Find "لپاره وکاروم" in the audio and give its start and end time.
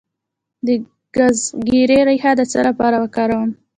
2.67-3.49